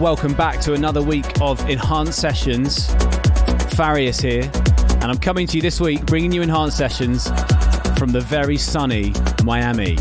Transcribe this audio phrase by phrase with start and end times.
[0.00, 2.86] Welcome back to another week of Enhanced Sessions.
[3.74, 4.50] Farius here,
[5.02, 7.28] and I'm coming to you this week bringing you Enhanced Sessions
[7.98, 9.12] from the very sunny
[9.44, 9.98] Miami.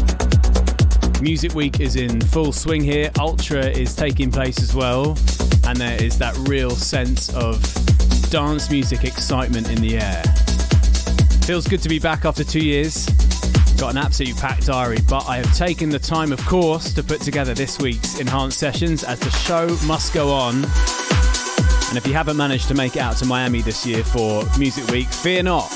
[1.22, 5.18] Music Week is in full swing here, Ultra is taking place as well,
[5.68, 7.62] and there is that real sense of
[8.30, 10.24] dance music excitement in the air.
[11.46, 13.06] Feels good to be back after two years.
[13.80, 17.22] Got an absolutely packed diary, but I have taken the time, of course, to put
[17.22, 20.56] together this week's enhanced sessions as the show must go on.
[21.88, 24.86] And if you haven't managed to make it out to Miami this year for Music
[24.88, 25.70] Week, fear not.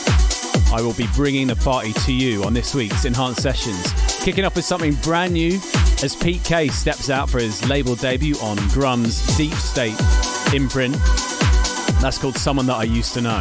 [0.73, 3.93] I will be bringing the party to you on this week's enhanced sessions.
[4.21, 5.61] Kicking off with something brand new
[6.03, 9.95] as Pete K steps out for his label debut on Grum's Deep State
[10.53, 10.97] imprint.
[12.01, 13.39] That's called Someone That I Used to Know.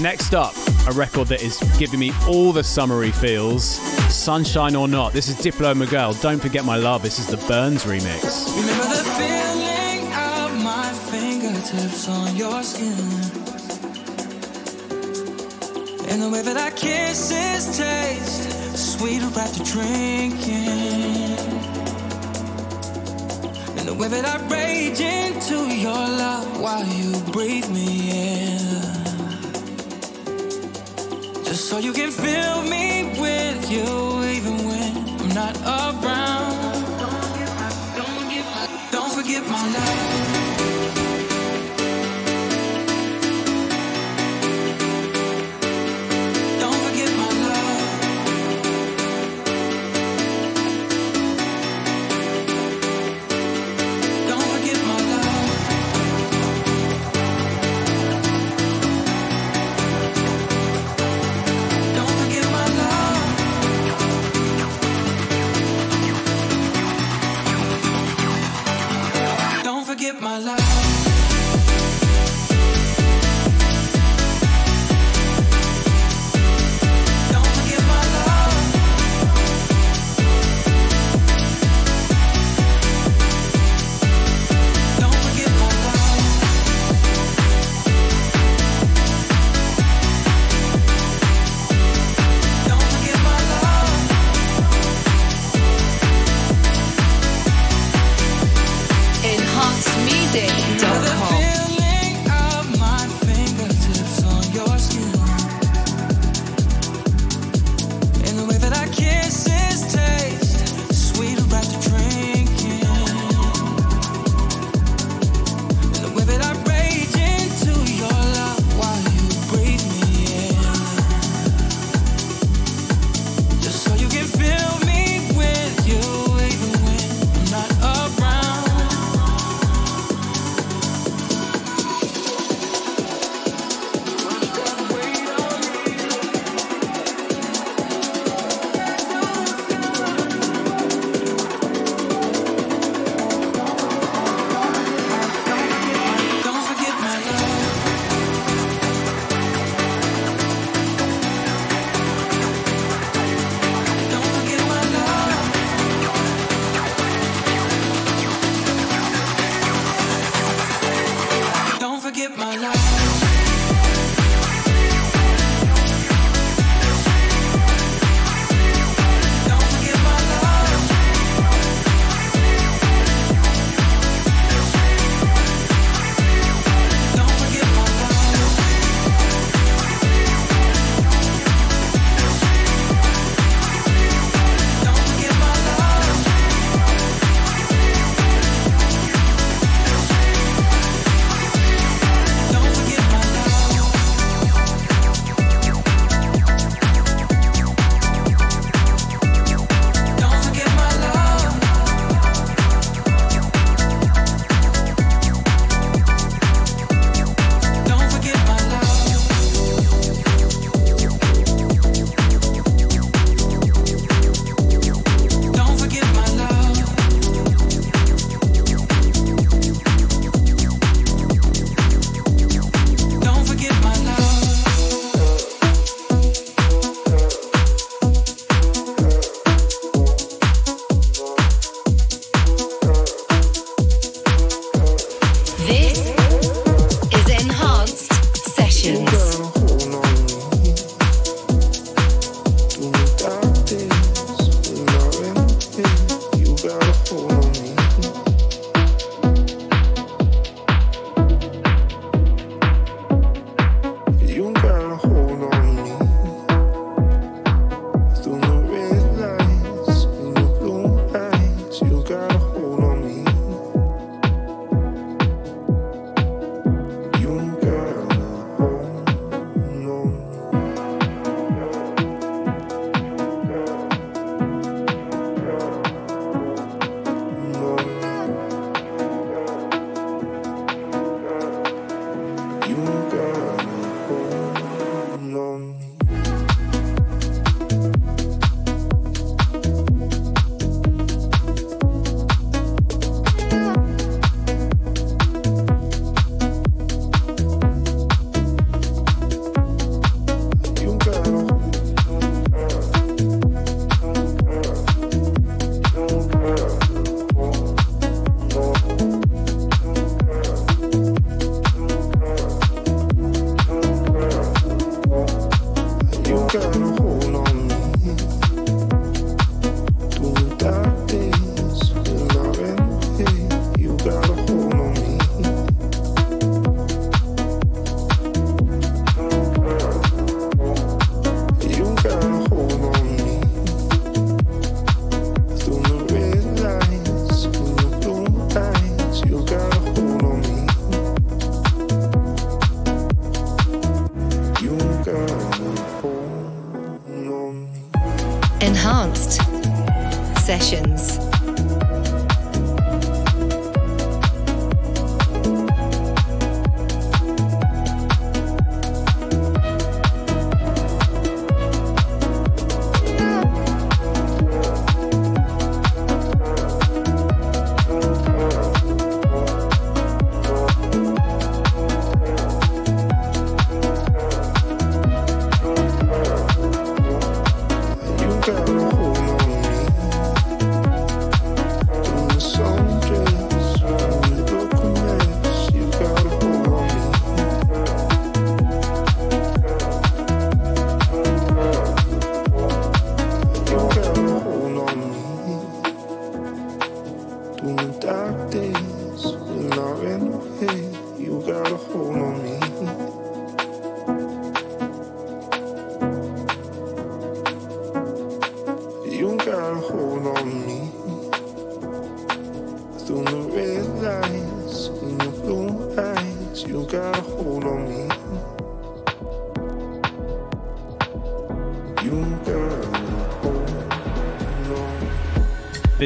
[0.00, 0.53] Next up,
[0.86, 3.64] a record that is giving me all the summery feels.
[4.14, 6.14] Sunshine or not, this is Diplo Miguel.
[6.14, 7.02] Don't forget my love.
[7.02, 8.48] This is the Burns remix.
[8.56, 12.94] Remember the feeling of my fingertips on your skin,
[16.10, 21.38] and the way that our kisses taste sweeter after drinking,
[23.78, 28.53] and the way that I rage into your love while you breathe me in
[31.74, 36.84] so you can fill me with you even when I'm not around.
[38.92, 40.33] Don't forget my love.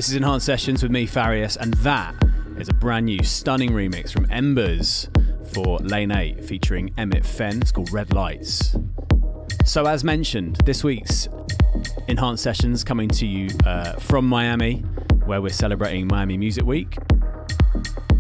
[0.09, 2.15] This is Enhanced Sessions with me, Farius, and that
[2.57, 5.11] is a brand new, stunning remix from Embers
[5.53, 7.61] for Lane 8 featuring Emmit Fenn.
[7.61, 8.75] It's called Red Lights.
[9.67, 11.29] So, as mentioned, this week's
[12.09, 14.79] Enhanced Sessions coming to you uh, from Miami,
[15.27, 16.97] where we're celebrating Miami Music Week.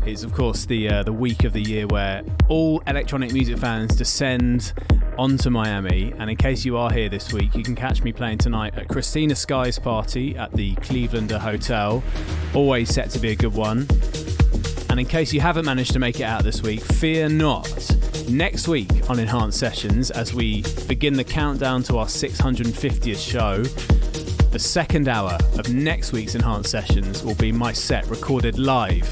[0.04, 3.97] It's, of course, the, uh, the week of the year where all electronic music fans
[3.97, 4.75] descend
[5.18, 6.14] onto Miami.
[6.18, 8.88] And in case you are here this week, you can catch me playing tonight at
[8.88, 12.02] Christina Sky's party at the Clevelander Hotel.
[12.54, 13.87] Always set to be a good one.
[14.90, 17.68] And in case you haven't managed to make it out this week, fear not.
[18.28, 23.62] Next week on Enhanced Sessions, as we begin the countdown to our 650th show,
[24.50, 29.06] the second hour of next week's Enhanced Sessions will be my set recorded live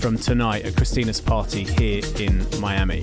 [0.00, 3.02] from tonight at Christina's party here in Miami.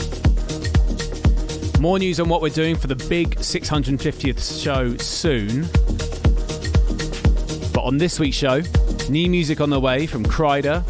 [1.83, 5.63] More news on what we're doing for the big 650th show soon.
[7.73, 8.61] But on this week's show,
[9.09, 10.81] new music on the way from Kryder,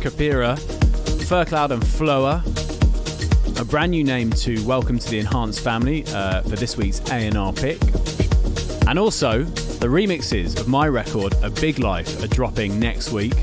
[0.00, 0.58] Kapira,
[1.26, 2.42] Furcloud, and Floa.
[3.60, 7.52] A brand new name to welcome to the Enhanced family uh, for this week's A&R
[7.52, 7.78] pick.
[8.88, 13.36] And also, the remixes of my record, A Big Life, are dropping next week.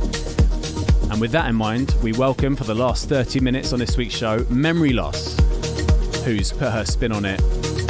[1.12, 4.16] And with that in mind, we welcome for the last 30 minutes on this week's
[4.16, 5.37] show Memory Loss
[6.28, 7.40] who's put her spin on it.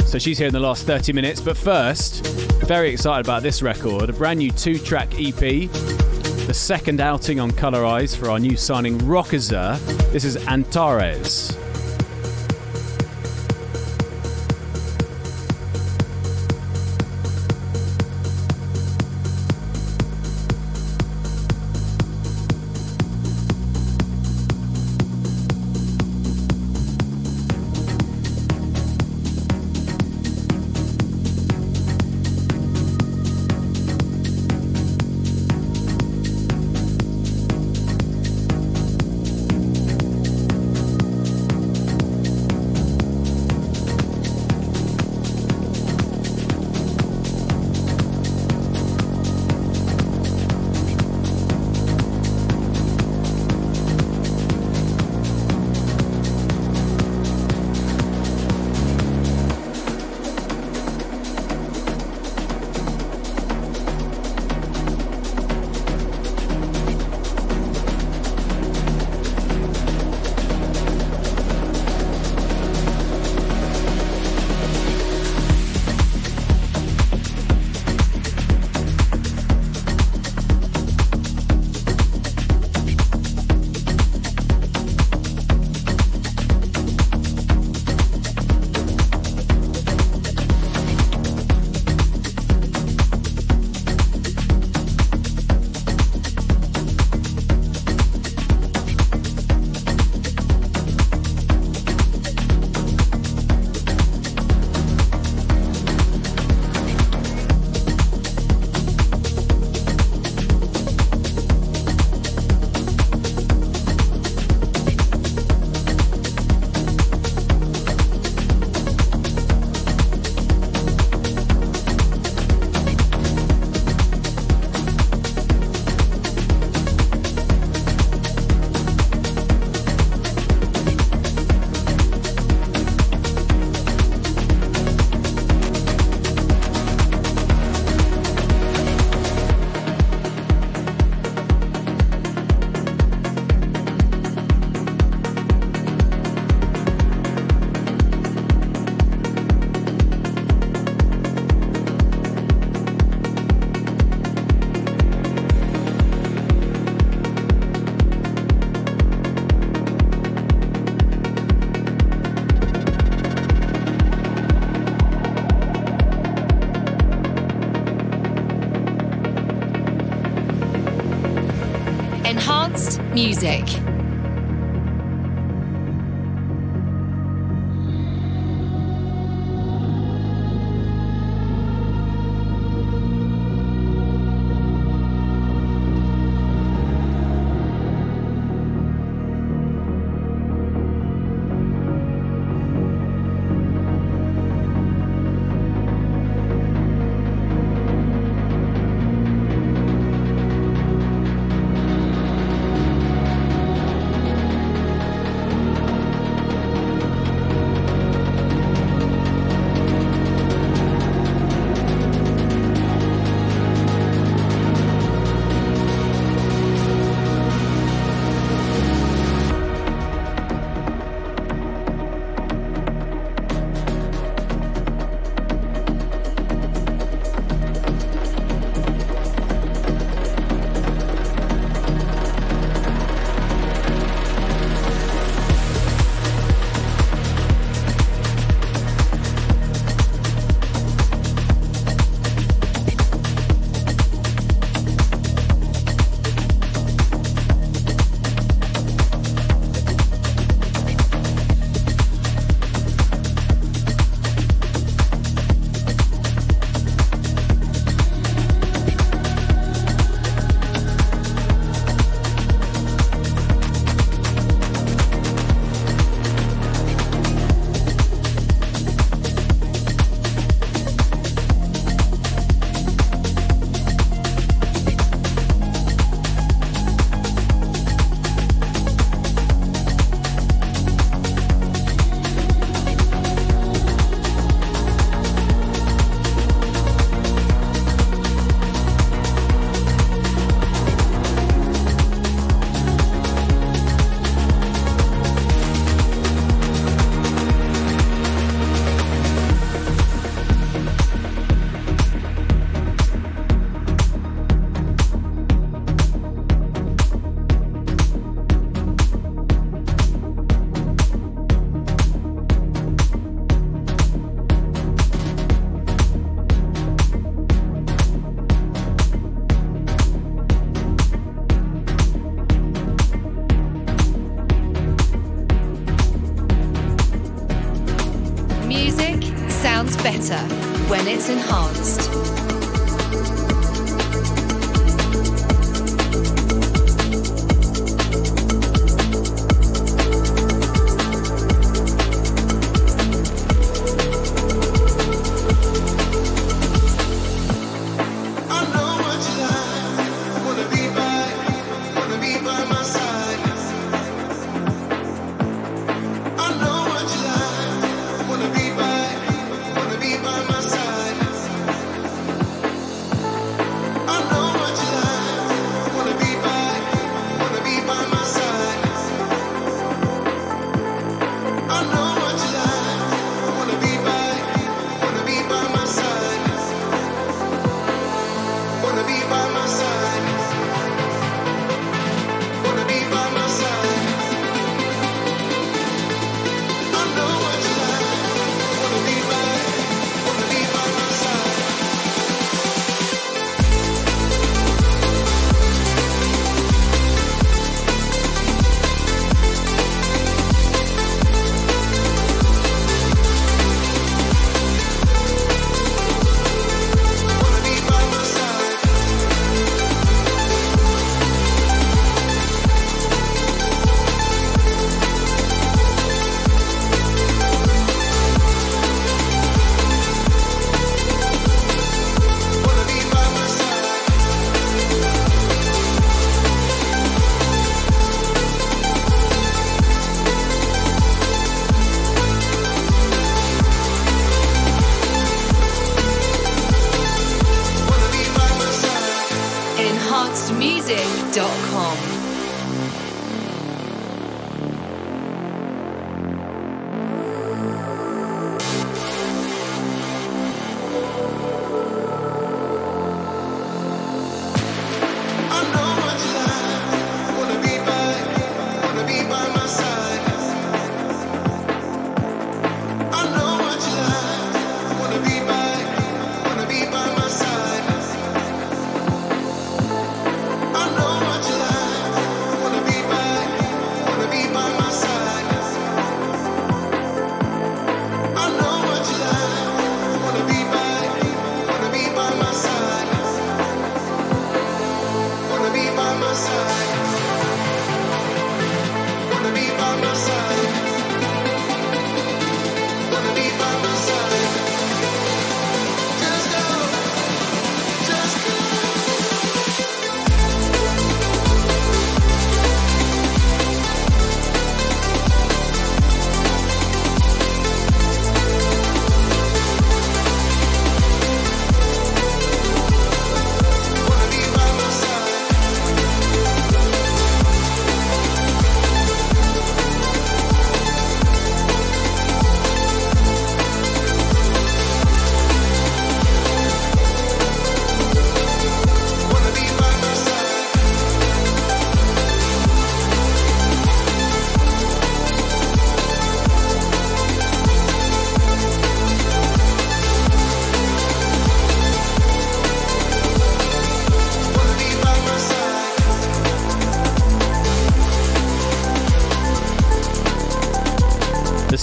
[0.06, 1.40] So she's here in the last 30 minutes.
[1.40, 2.24] But first,
[2.66, 5.68] very excited about this record, a brand new two track EP,
[6.46, 9.78] the second outing on Colorize for our new signing Rockazer.
[10.12, 11.56] This is Antares.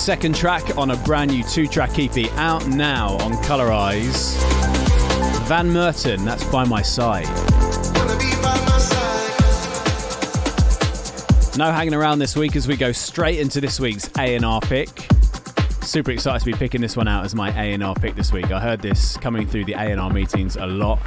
[0.05, 4.37] Second track on a brand new two track EP out now on Colorize.
[5.47, 7.25] Van Merton, that's by my side.
[11.57, 14.89] No hanging around this week as we go straight into this week's A&R pick.
[15.81, 18.51] Super excited to be picking this one out as my A&R pick this week.
[18.51, 20.99] I heard this coming through the A&R meetings a lot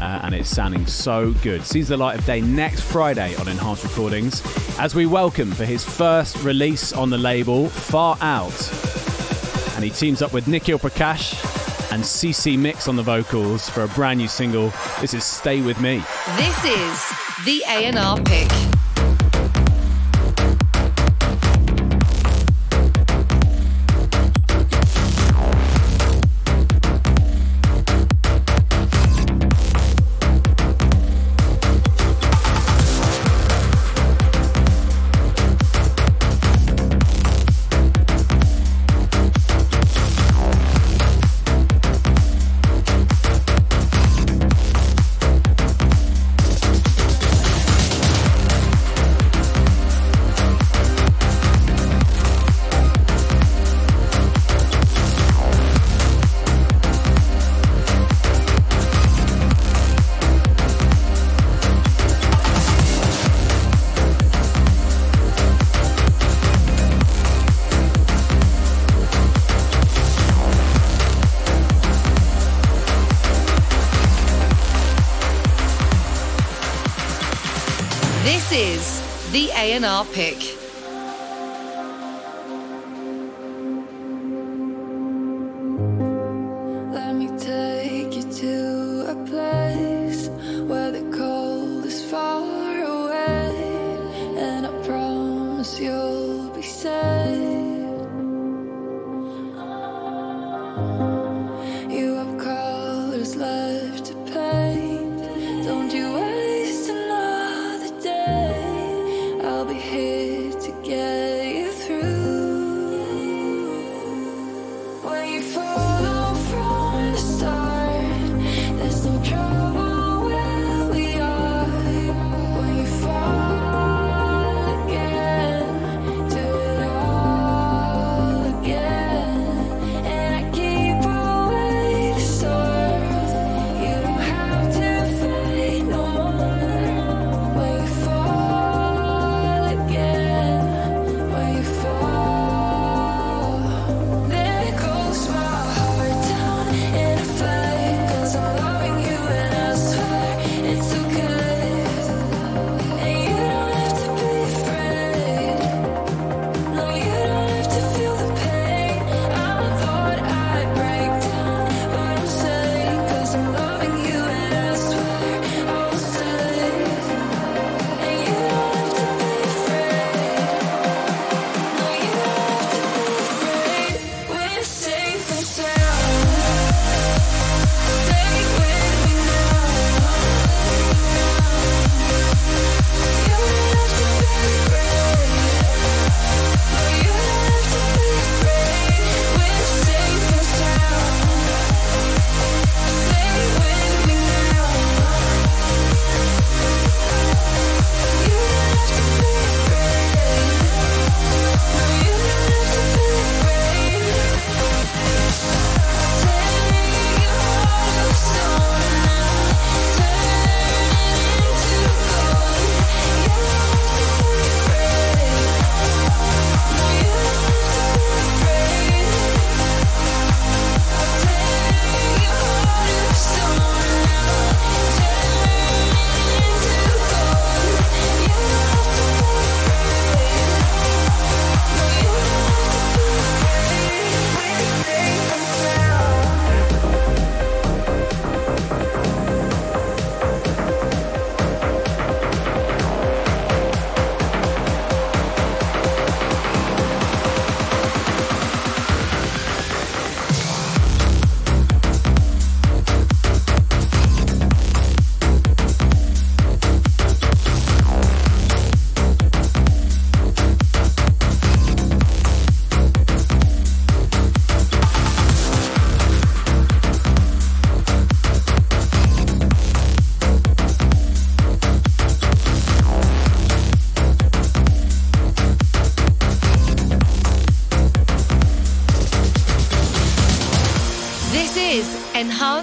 [0.00, 1.62] uh, and it's sounding so good.
[1.62, 4.40] Sees the light of day next Friday on Enhanced Recordings
[4.78, 8.72] as we welcome for his first release on the label, Far Out.
[9.74, 11.34] And he teams up with Nikhil Prakash
[11.92, 14.72] and CC Mix on the vocals for a brand new single.
[15.00, 16.02] This is Stay With Me.
[16.36, 17.12] This is
[17.44, 18.65] the A&R pick.
[80.18, 80.45] A&R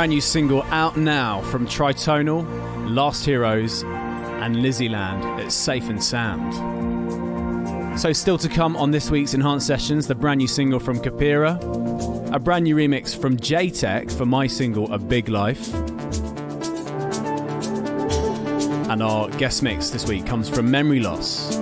[0.00, 2.46] Brand new single out now from Tritonal,
[2.88, 5.38] Lost Heroes, and Lizzieland.
[5.38, 6.54] It's safe and sound.
[8.00, 11.54] So, still to come on this week's Enhanced Sessions, the brand new single from Kapira,
[12.34, 15.70] a brand new remix from Jaytech for my single A Big Life.
[18.88, 21.56] And our guest mix this week comes from Memory Loss.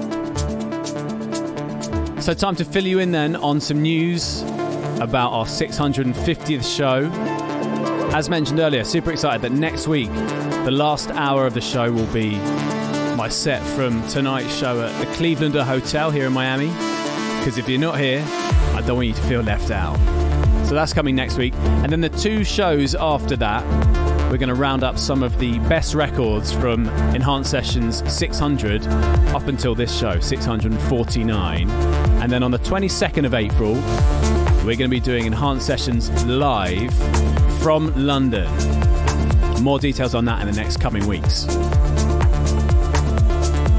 [2.24, 4.42] So, time to fill you in then on some news
[5.00, 7.37] about our 650th show
[8.14, 10.12] as mentioned earlier, super excited that next week,
[10.64, 12.36] the last hour of the show will be
[13.16, 16.68] my set from tonight's show at the Clevelander Hotel here in Miami.
[17.38, 18.24] Because if you're not here,
[18.74, 19.96] I don't want you to feel left out.
[20.66, 21.54] So that's coming next week.
[21.54, 23.64] And then the two shows after that,
[24.30, 28.86] we're going to round up some of the best records from Enhanced Sessions 600
[29.28, 31.70] up until this show, 649.
[31.70, 33.74] And then on the 22nd of April,
[34.64, 36.92] we're going to be doing Enhanced Sessions live
[37.60, 38.48] from London.
[39.62, 41.46] More details on that in the next coming weeks.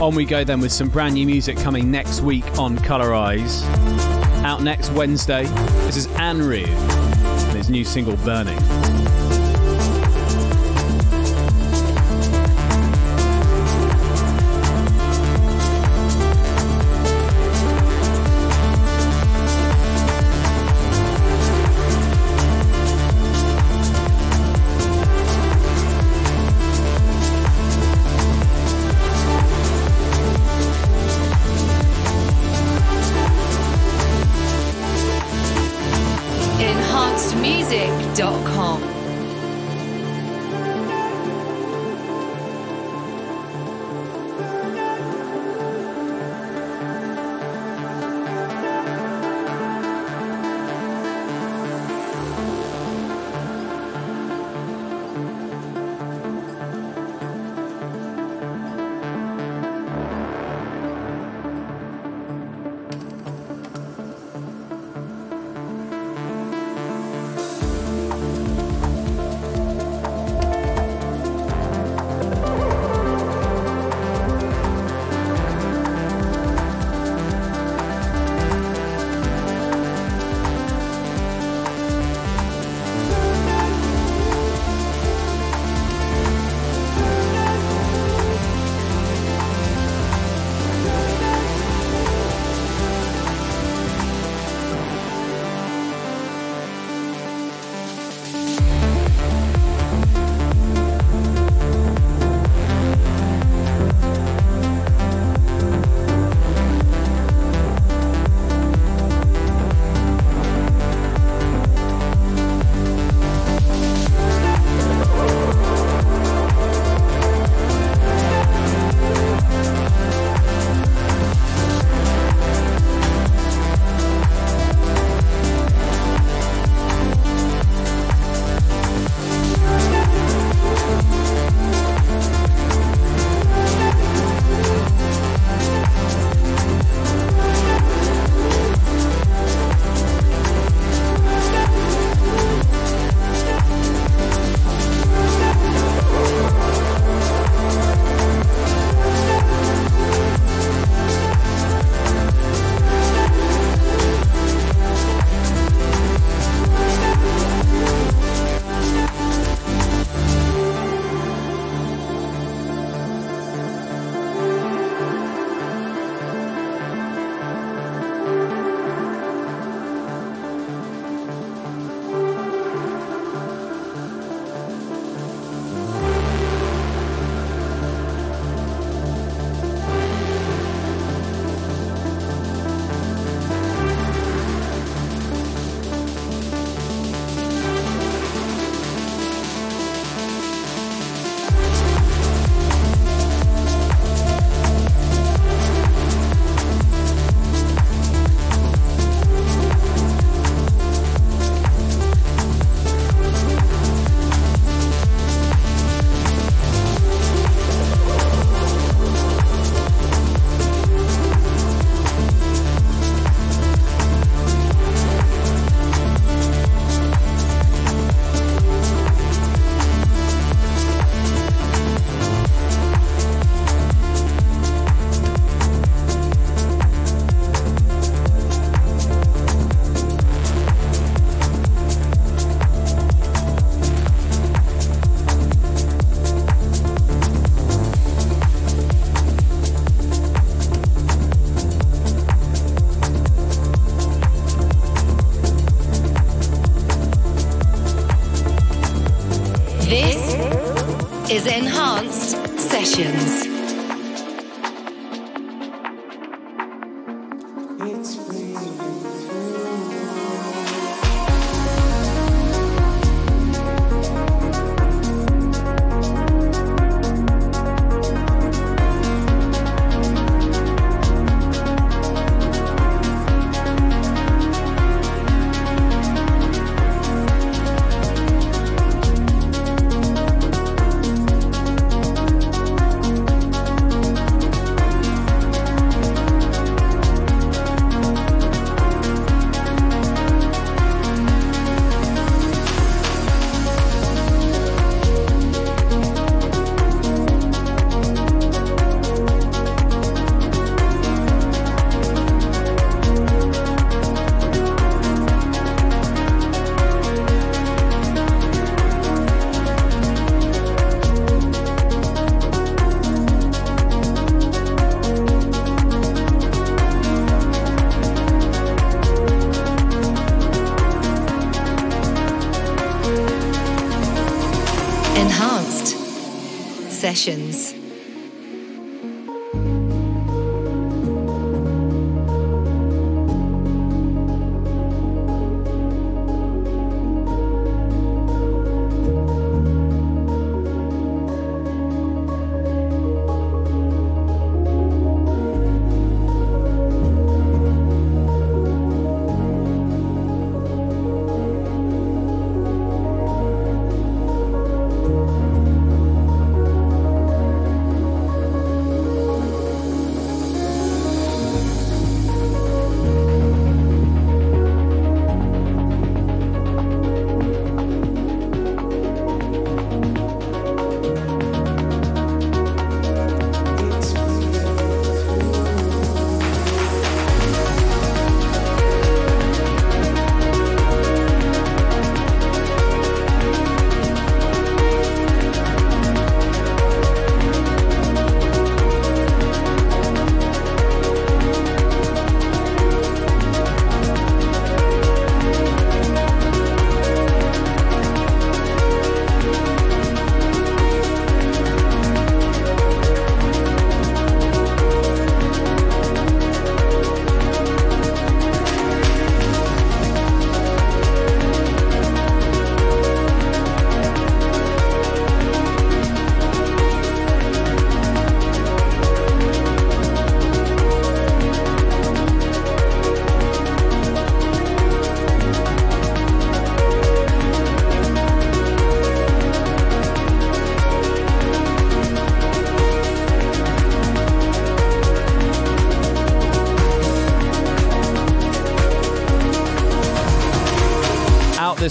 [0.01, 3.63] On we go then with some brand new music coming next week on Colorize.
[4.43, 5.45] Out next Wednesday,
[5.85, 8.57] this is Anri and his new single Burning.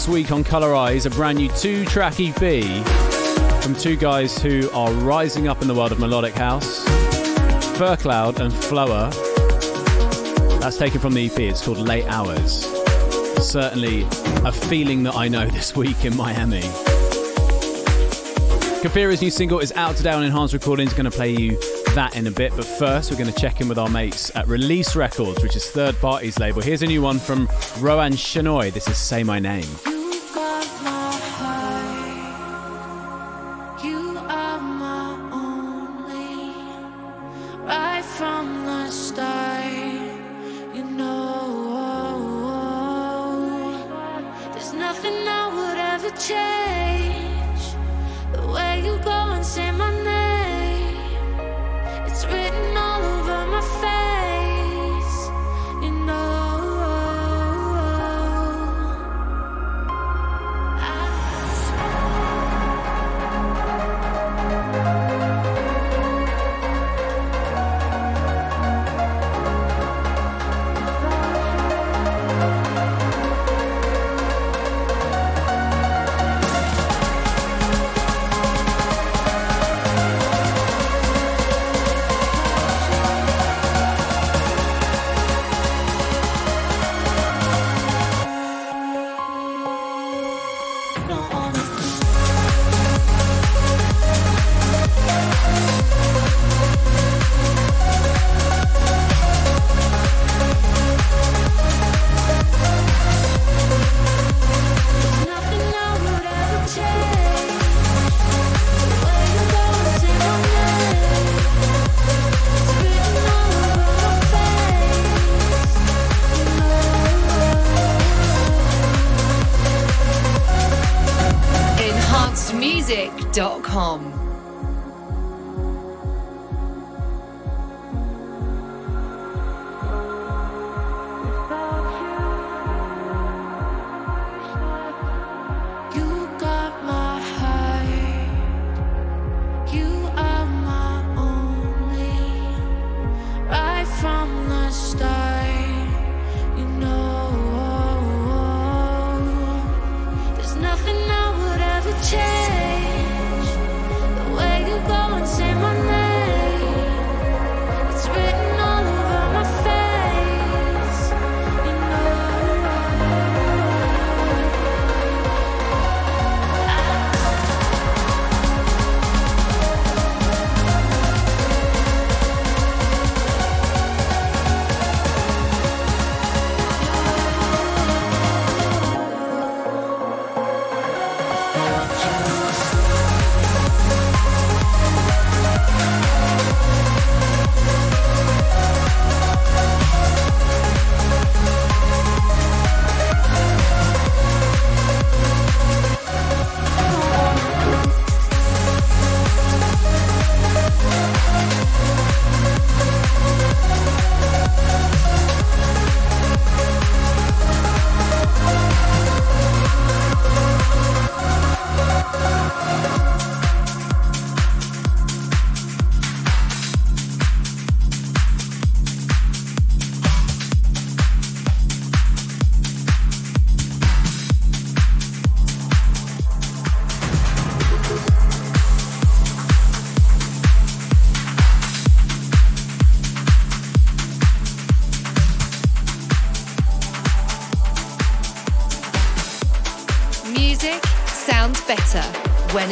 [0.09, 2.65] Week on Colorize, a brand new two track EP
[3.63, 6.83] from two guys who are rising up in the world of melodic house
[7.77, 9.11] Fur Cloud and Flower.
[10.61, 12.65] That's taken from the EP, it's called Late Hours.
[13.47, 14.03] Certainly
[14.45, 16.63] a feeling that I know this week in Miami.
[18.81, 21.59] Kapira's new single is out today on Enhanced Recordings, going to play you
[21.95, 22.53] that in a bit.
[22.57, 25.69] But first, we're going to check in with our mates at Release Records, which is
[25.71, 26.63] third party's label.
[26.63, 27.49] Here's a new one from
[27.81, 28.73] Rowan Shenoy.
[28.73, 29.88] This is Say My Name.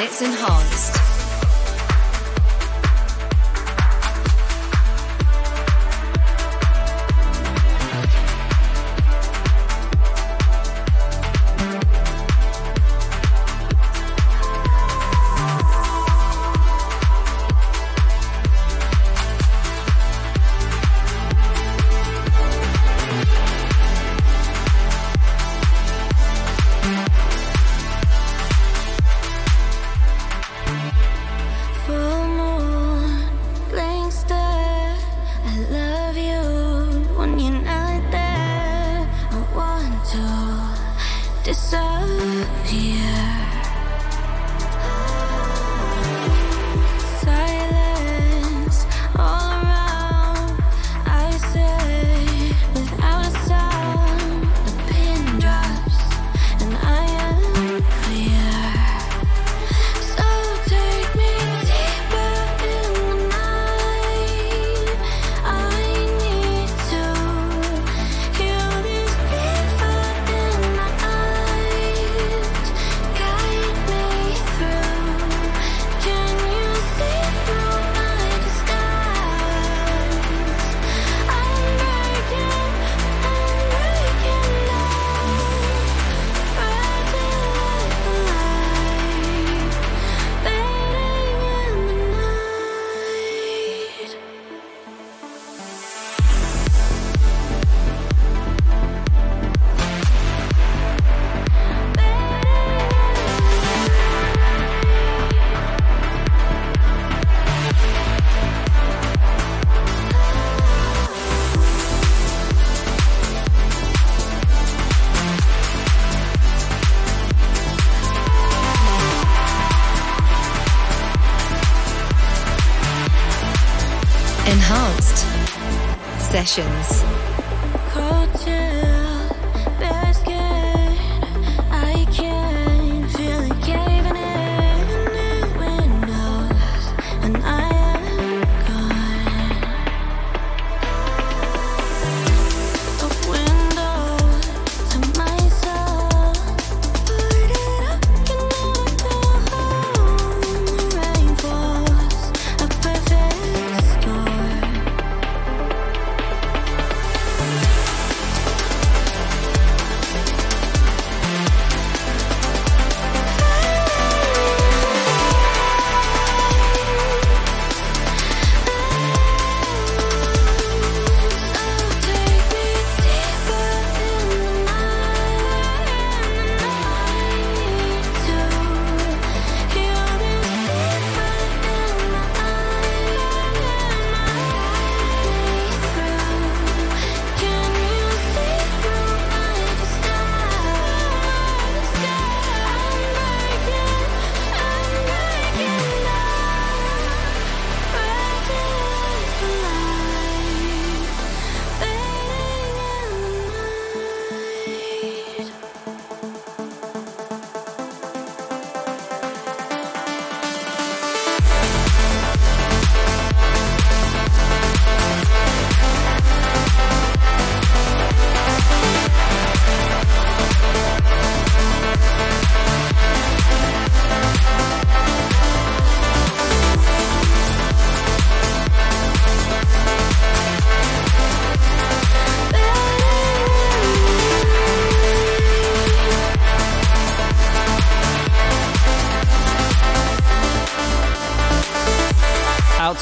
[0.01, 0.56] It's enhanced.
[41.55, 43.46] Sessions.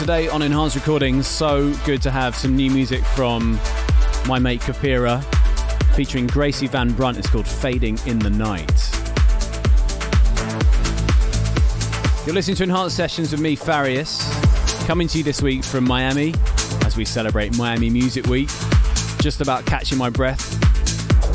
[0.05, 1.27] Today on Enhanced Recordings.
[1.27, 3.59] So good to have some new music from
[4.27, 5.25] my mate Kapira,
[5.95, 7.17] featuring Gracie Van Brunt.
[7.17, 8.69] It's called Fading in the Night.
[12.27, 14.29] You're listening to Enhanced Sessions with me, Farius,
[14.87, 16.35] coming to you this week from Miami
[16.85, 18.51] as we celebrate Miami Music Week.
[19.21, 20.45] Just about catching my breath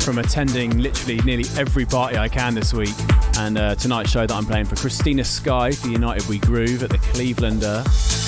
[0.04, 2.94] from attending literally nearly every party I can this week.
[3.36, 6.90] And uh, tonight's show that I'm playing for Kristina Sky for United We Groove at
[6.90, 8.19] the Clevelander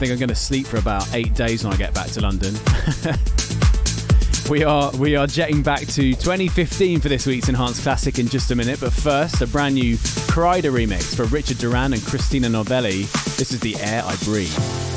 [0.00, 2.54] think I'm going to sleep for about eight days when I get back to London.
[4.50, 8.50] we are we are jetting back to 2015 for this week's Enhanced Classic in just
[8.50, 9.98] a minute, but first a brand new
[10.32, 13.02] Kryder remix for Richard Durand and Christina Novelli.
[13.36, 14.89] This is the air I breathe.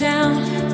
[0.00, 0.69] down.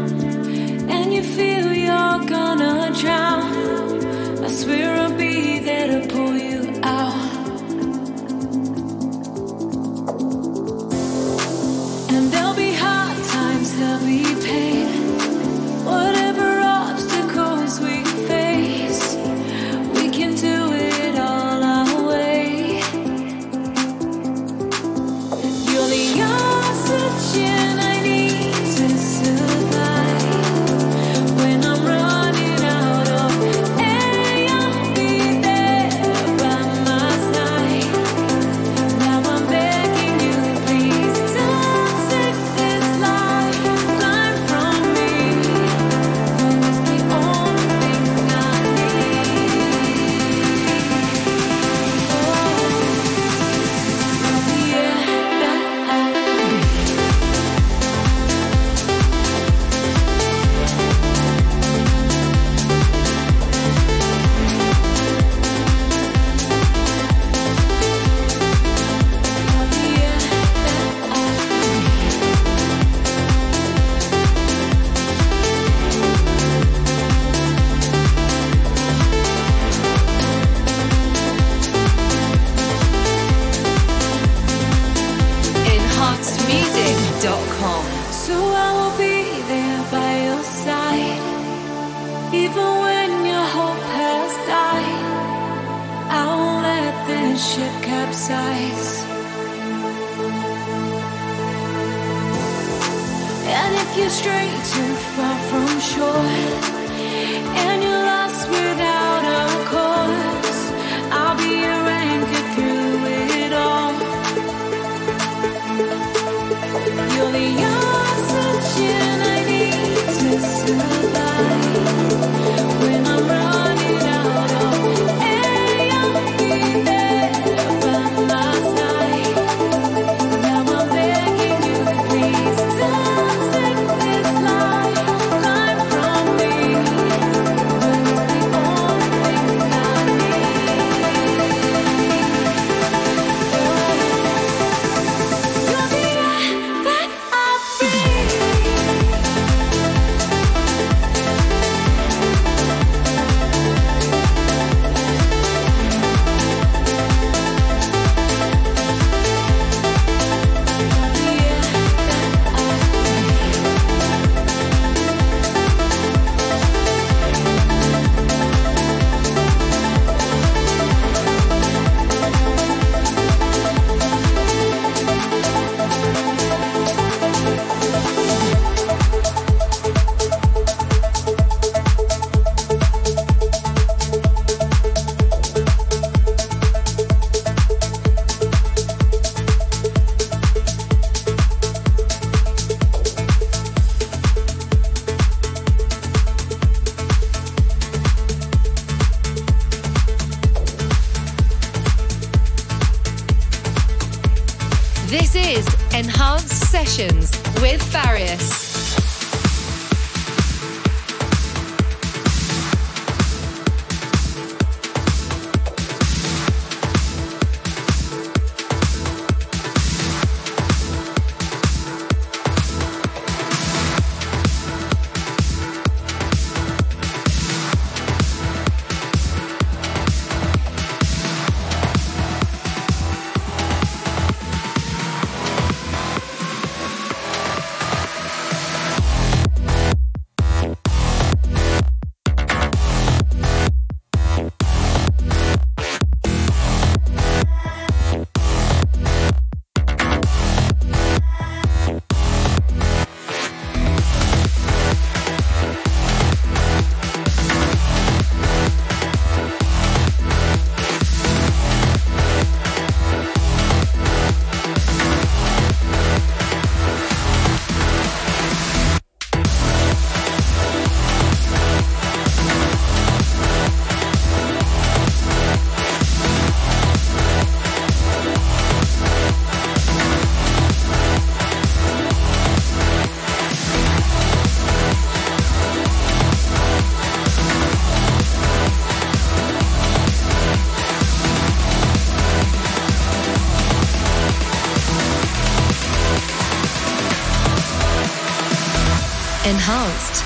[299.69, 300.23] Enhanced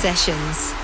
[0.00, 0.77] Sessions.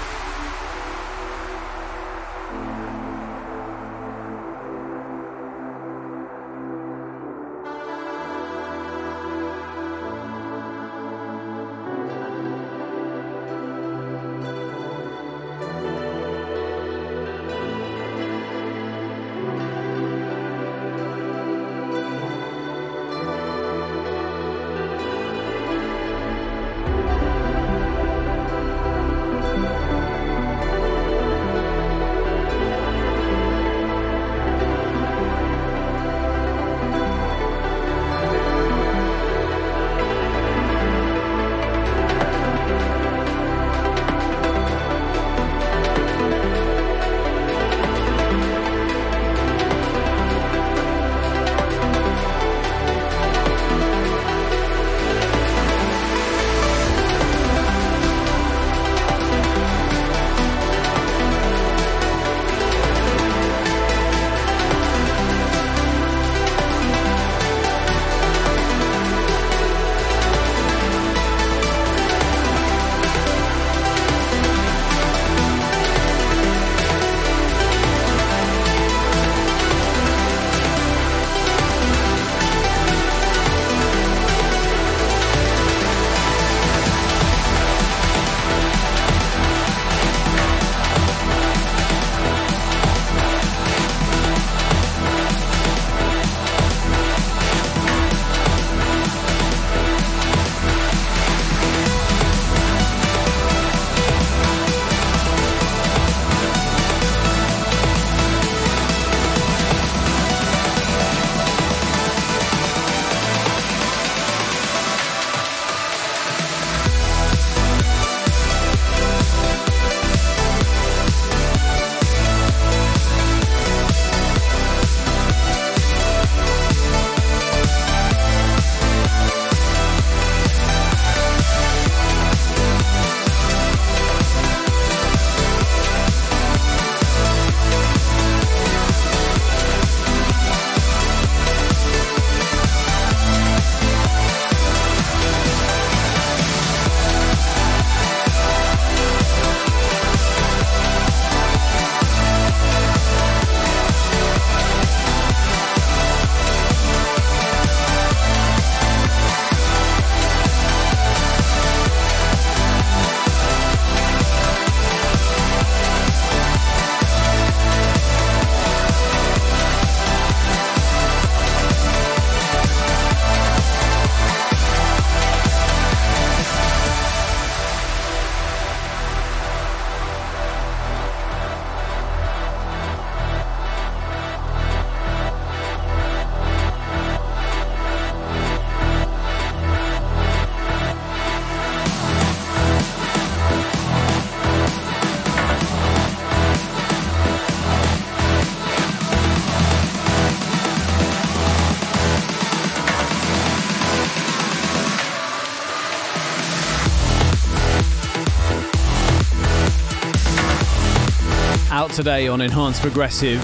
[211.95, 213.40] Today on Enhanced Progressive.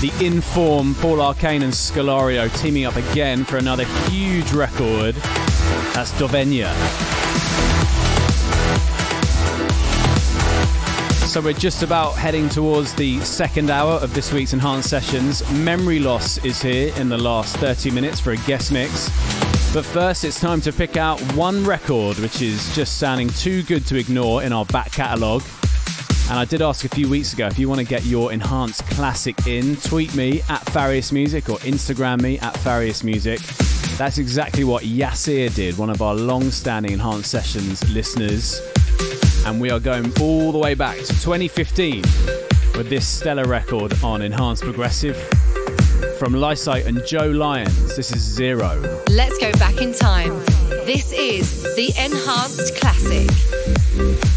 [0.00, 5.16] The Inform, Paul Arcane and Scalario teaming up again for another huge record.
[5.92, 6.72] That's Dovenia.
[11.26, 15.48] So we're just about heading towards the second hour of this week's Enhanced Sessions.
[15.50, 19.08] Memory Loss is here in the last 30 minutes for a guest mix.
[19.74, 23.84] But first, it's time to pick out one record which is just sounding too good
[23.86, 25.42] to ignore in our back catalogue.
[26.30, 28.86] And I did ask a few weeks ago if you want to get your enhanced
[28.86, 33.40] classic in, tweet me at Farius Music or Instagram me at Farius Music.
[33.98, 38.60] That's exactly what Yasir did, one of our long standing Enhanced Sessions listeners.
[39.44, 42.02] And we are going all the way back to 2015
[42.76, 45.16] with this stellar record on Enhanced Progressive.
[46.16, 48.80] From Lysite and Joe Lyons, this is Zero.
[49.08, 50.38] Let's go back in time.
[50.86, 54.29] This is the Enhanced Classic.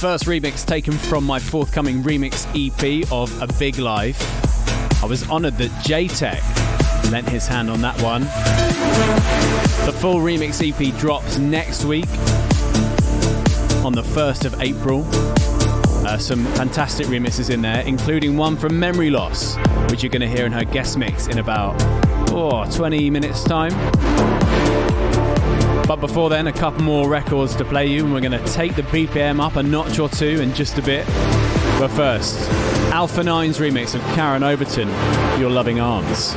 [0.00, 4.18] First remix taken from my forthcoming remix EP of A Big Life.
[5.02, 6.40] I was honoured that Jaytech
[7.12, 8.22] lent his hand on that one.
[9.84, 12.08] The full remix EP drops next week
[13.84, 15.04] on the 1st of April.
[16.06, 19.56] Uh, some fantastic remixes in there, including one from Memory Loss,
[19.90, 21.76] which you're going to hear in her guest mix in about
[22.30, 24.39] oh, 20 minutes' time.
[25.90, 28.76] But before then, a couple more records to play you, and we're going to take
[28.76, 31.04] the BPM up a notch or two in just a bit.
[31.80, 32.48] But first,
[32.92, 34.88] Alpha 9's remix of Karen Overton,
[35.40, 36.32] Your Loving Arms.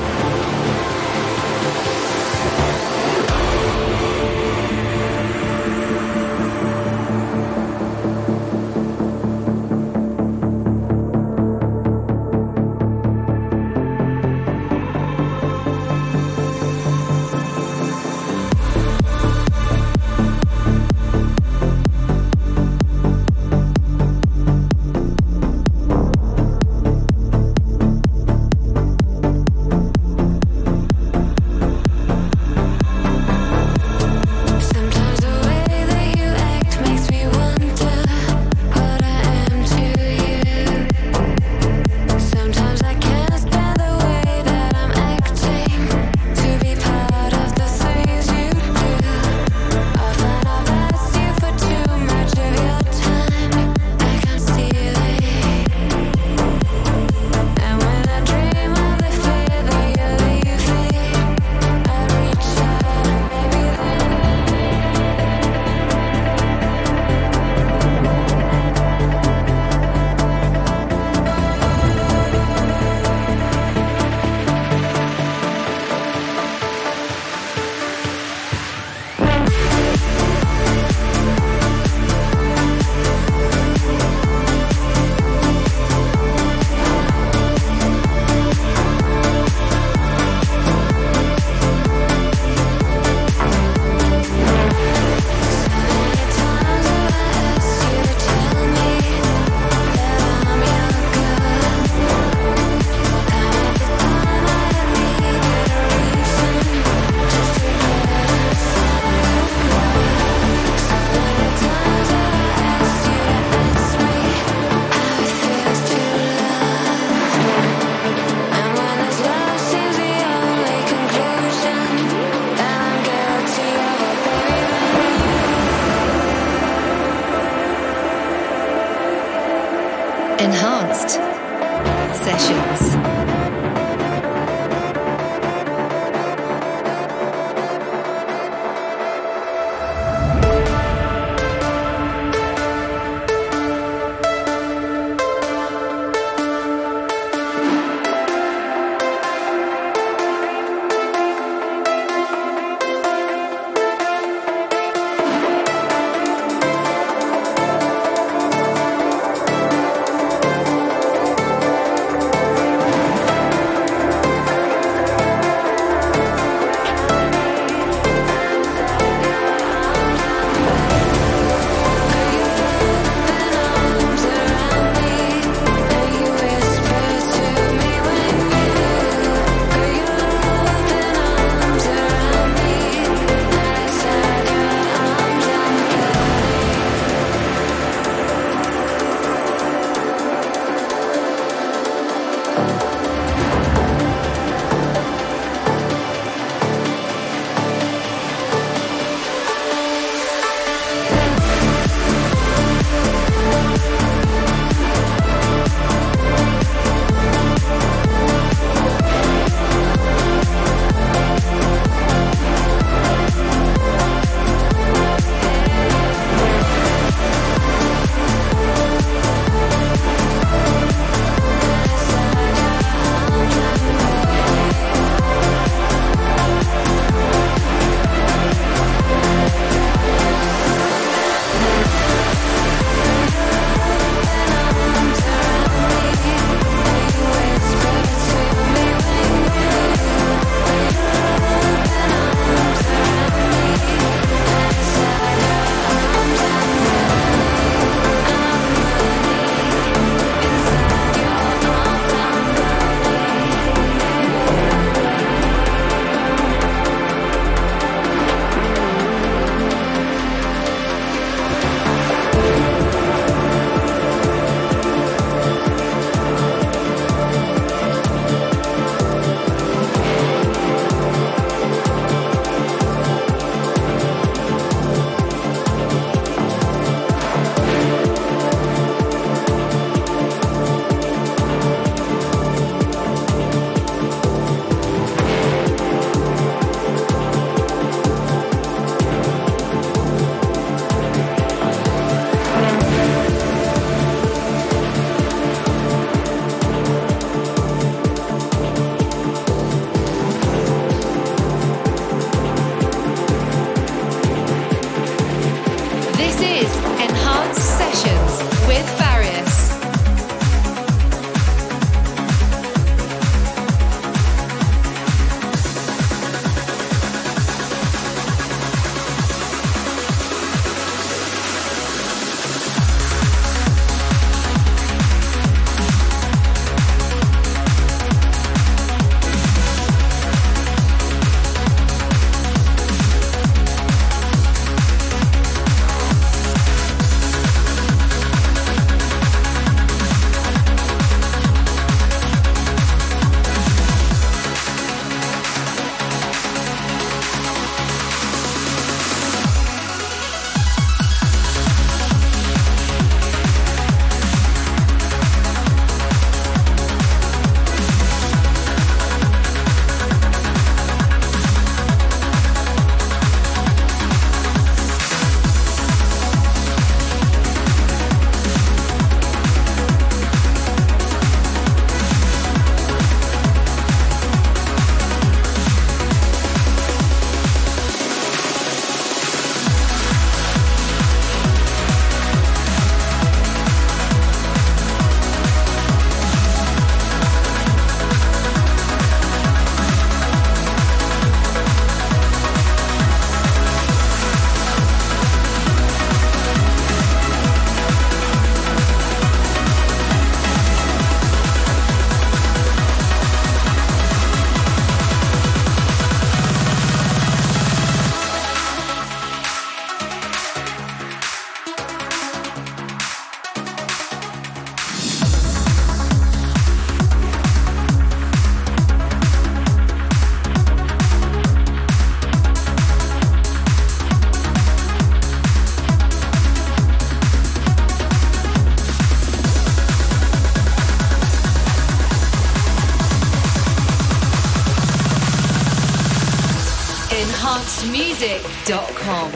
[438.23, 439.32] bestmusic.com.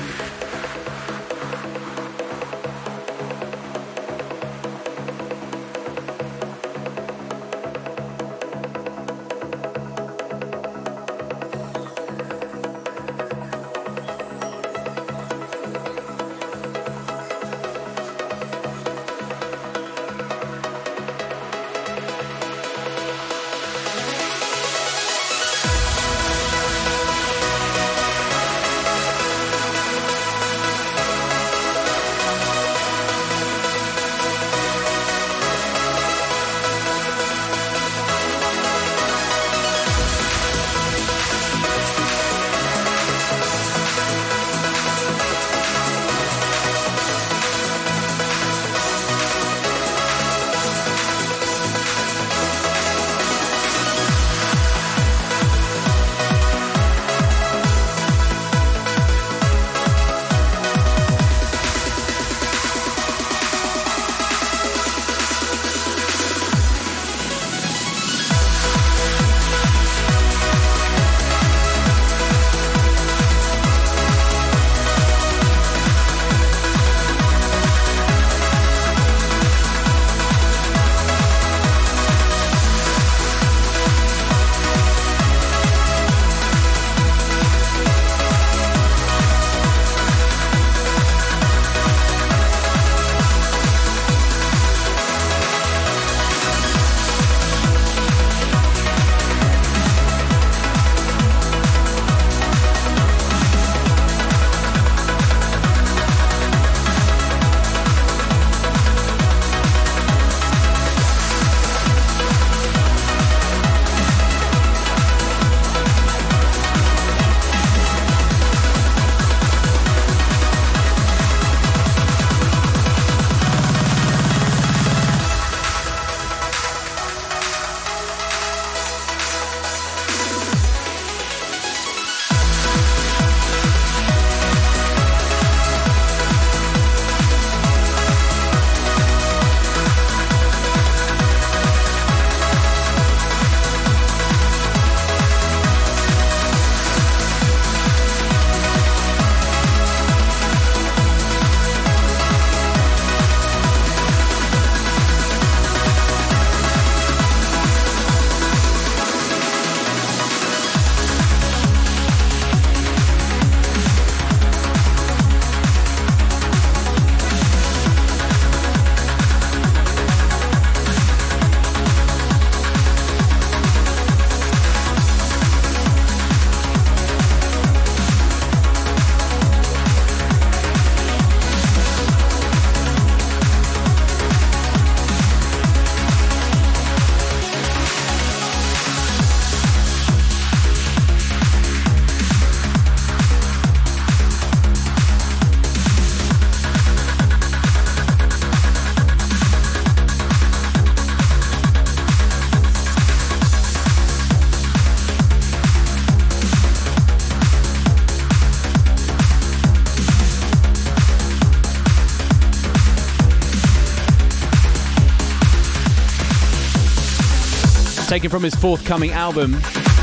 [218.18, 219.56] taken from his forthcoming album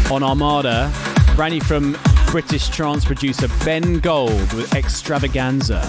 [0.08, 0.88] on Armada,
[1.34, 1.96] brand new from
[2.28, 5.80] British trance producer Ben Gold with Extravaganza.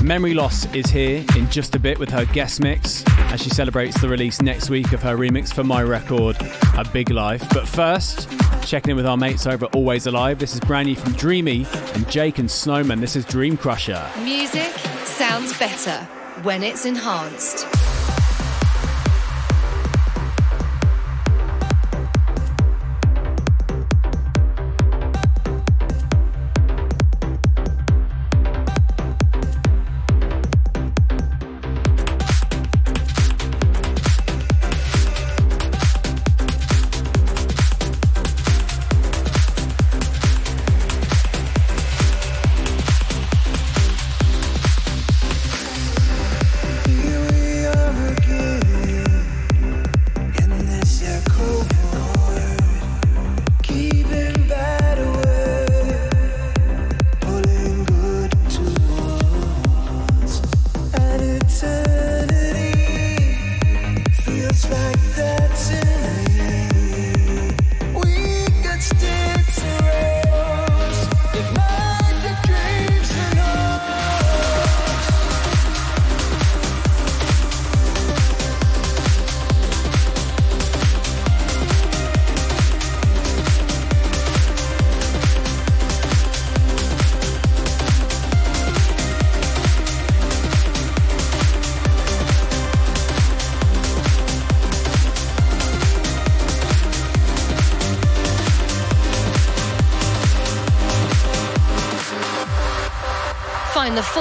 [0.00, 3.02] Memory Loss is here in just a bit with her guest mix
[3.32, 6.36] as she celebrates the release next week of her remix for my record,
[6.78, 7.44] A Big Life.
[7.52, 8.30] But first,
[8.64, 10.38] checking in with our mates over Always Alive.
[10.38, 13.00] This is brand new from Dreamy and Jake and Snowman.
[13.00, 14.08] This is Dream Crusher.
[14.22, 14.70] Music
[15.02, 15.96] sounds better
[16.44, 17.66] when it's enhanced.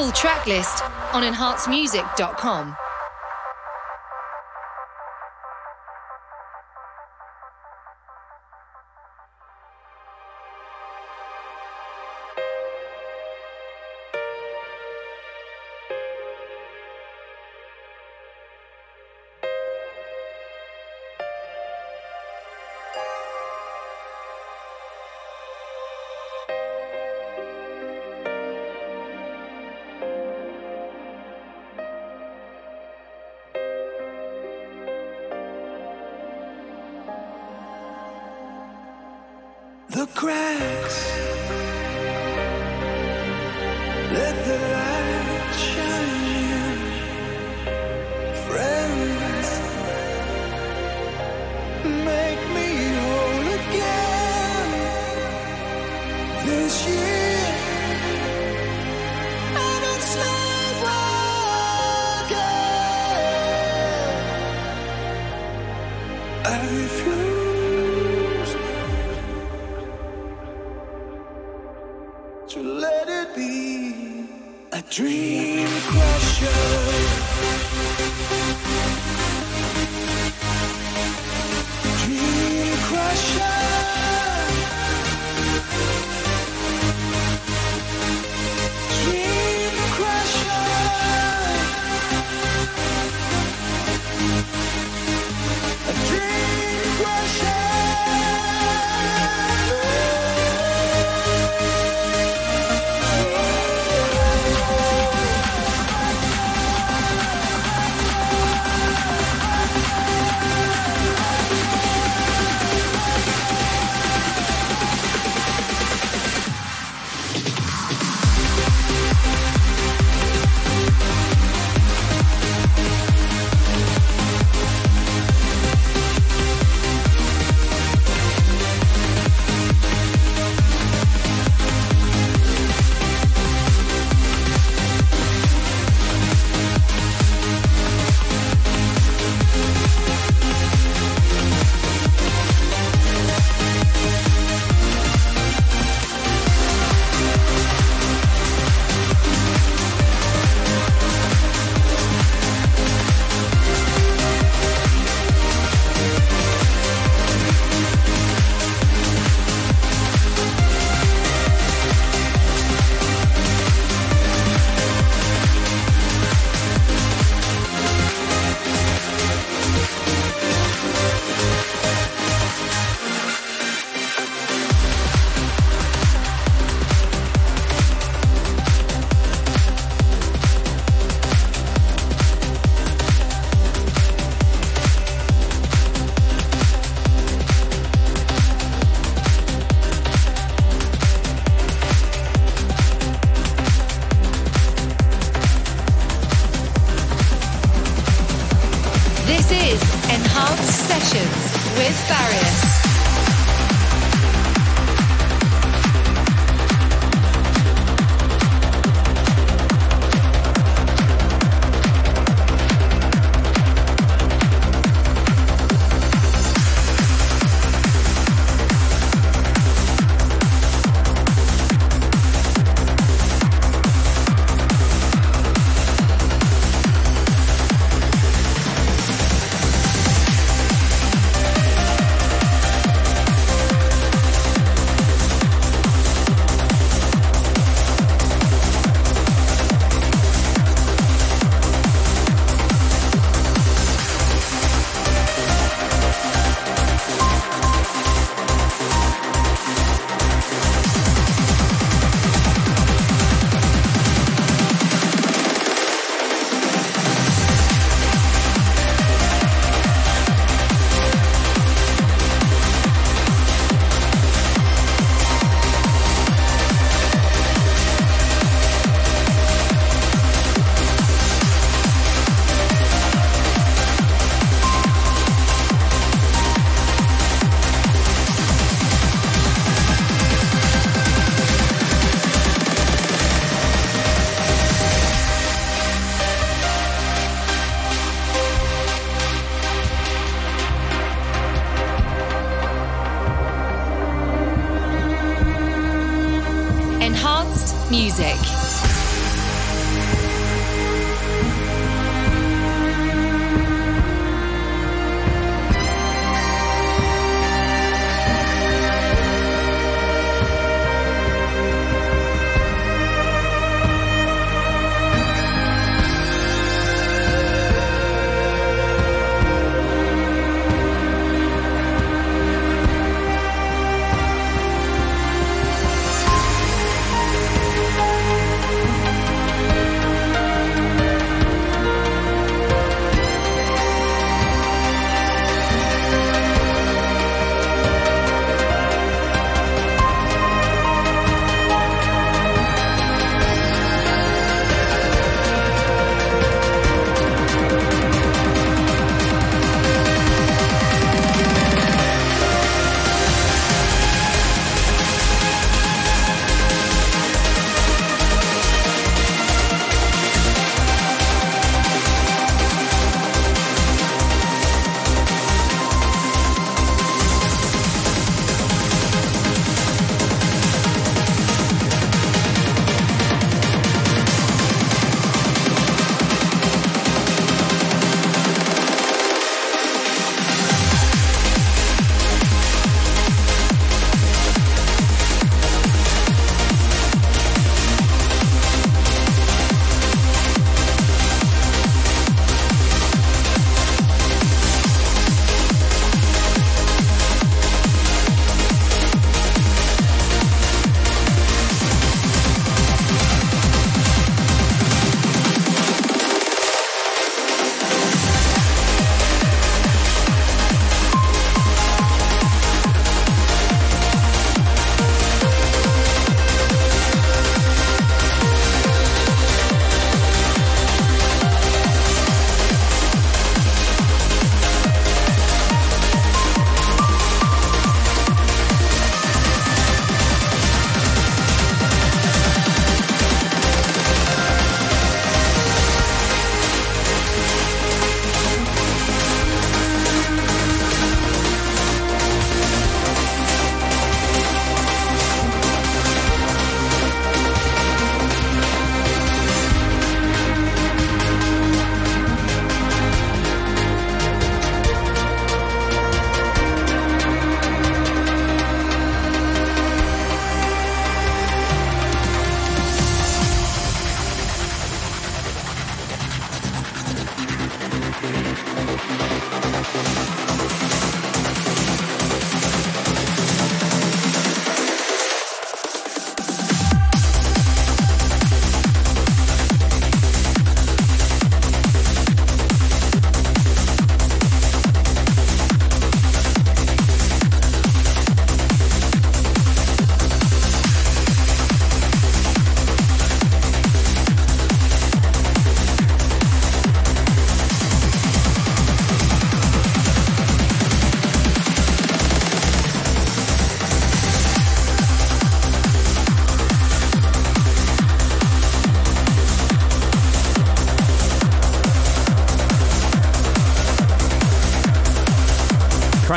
[0.02, 0.84] Full track list
[1.14, 2.81] on enhancedmusic.com.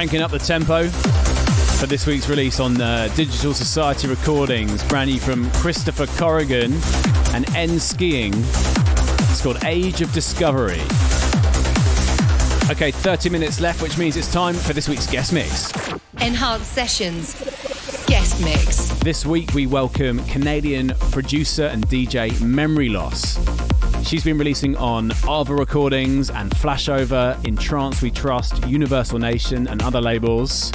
[0.04, 0.86] cranking up the tempo
[1.78, 6.74] for this week's release on uh, Digital Society Recordings, brand new from Christopher Corrigan
[7.32, 8.34] and N Skiing.
[8.34, 10.82] It's called Age of Discovery.
[12.70, 15.72] Okay, 30 minutes left, which means it's time for this week's guest mix.
[16.20, 17.32] Enhanced Sessions
[18.06, 18.88] Guest Mix.
[18.98, 23.38] This week we welcome Canadian producer and DJ Memory Loss.
[24.06, 29.82] She's been releasing on Ava Recordings and Flashover, In Trance We Trust, Universal Nation, and
[29.82, 30.70] other labels.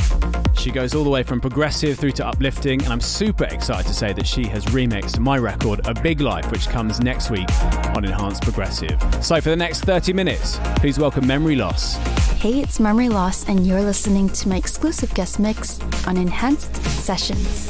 [0.55, 3.93] She goes all the way from progressive through to uplifting, and I'm super excited to
[3.93, 7.47] say that she has remixed my record, A Big Life, which comes next week
[7.95, 8.99] on Enhanced Progressive.
[9.23, 11.97] So for the next 30 minutes, please welcome Memory Loss.
[12.39, 17.69] Hey, it's Memory Loss, and you're listening to my exclusive guest mix on Enhanced Sessions.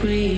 [0.00, 0.29] breathe.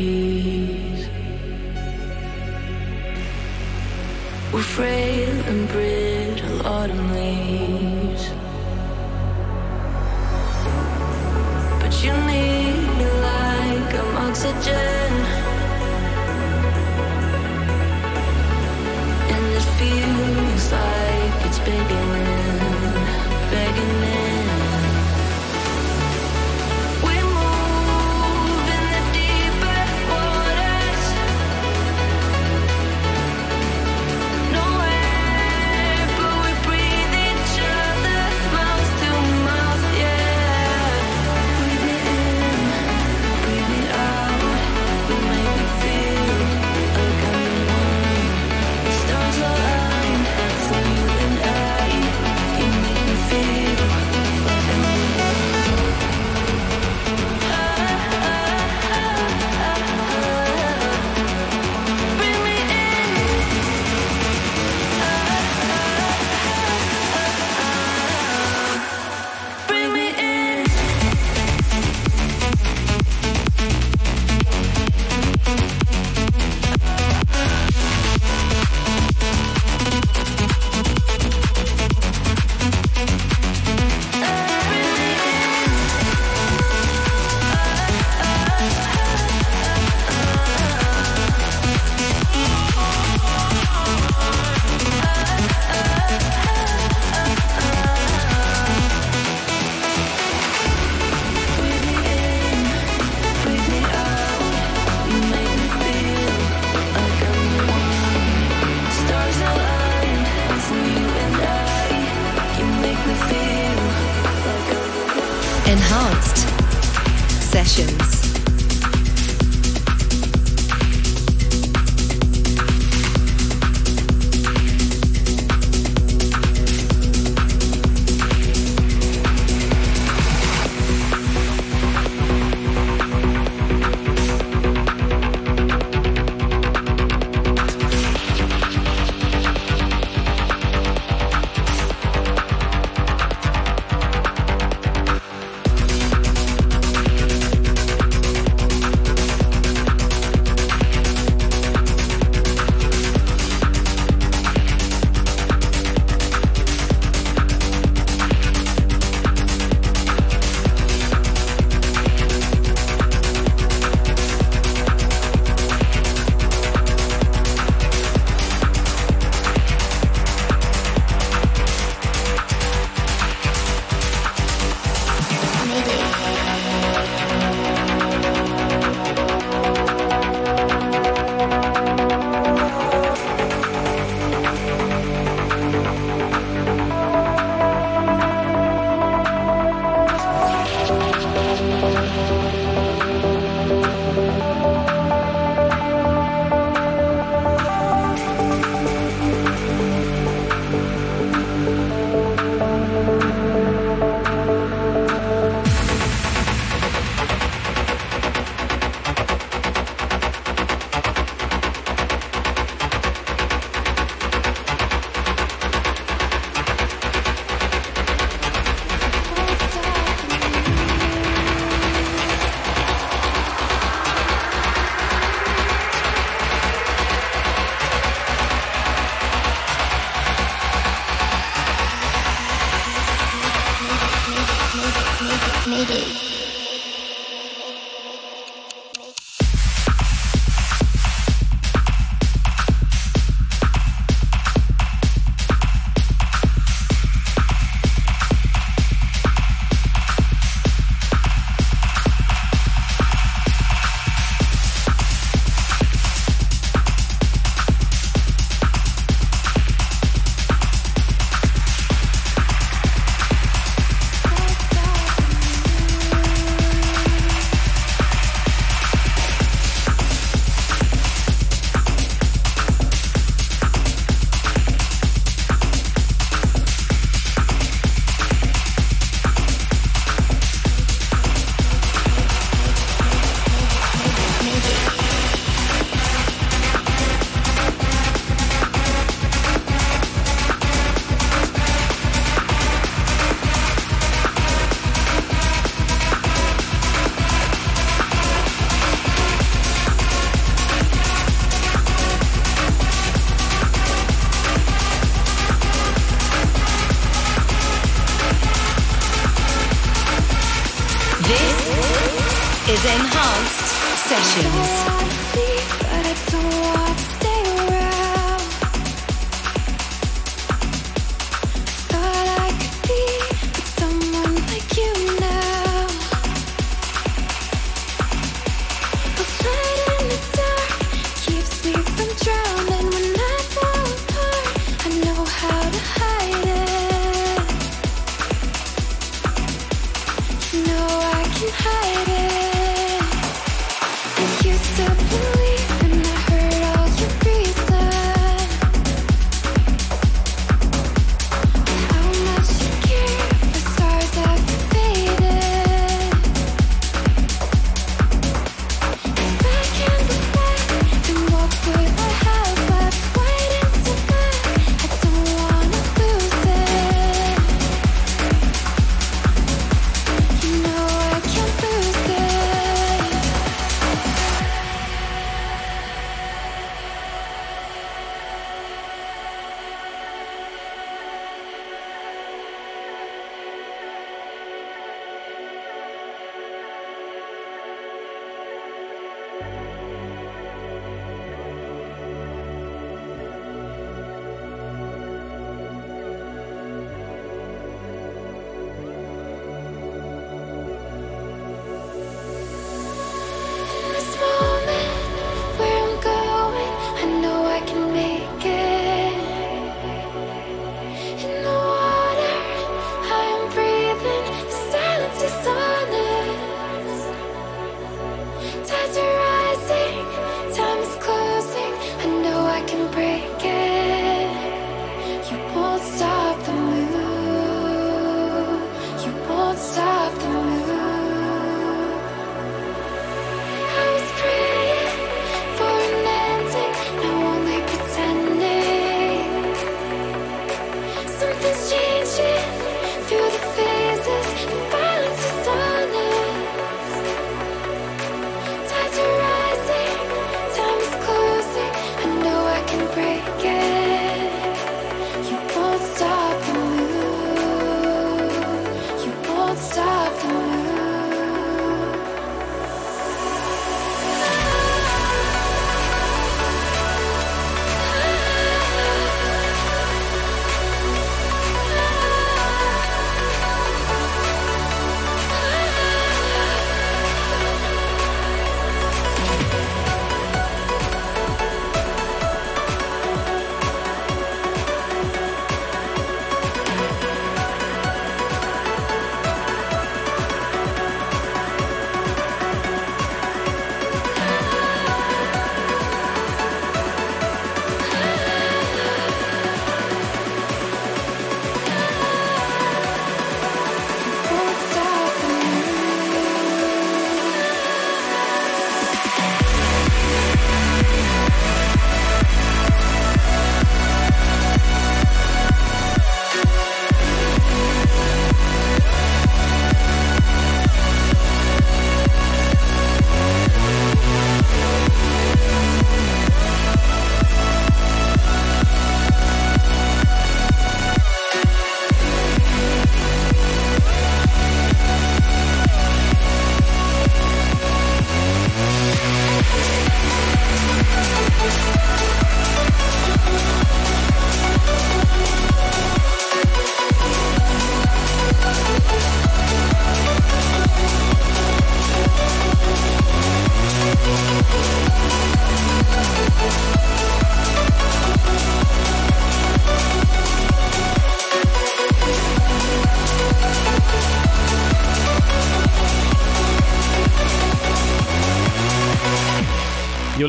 [418.65, 419.22] desert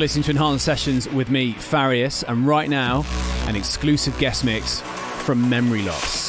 [0.04, 3.06] listening to Enhanced Sessions with me, Farius, and right now,
[3.48, 4.82] an exclusive guest mix
[5.24, 6.23] from Memory Loss.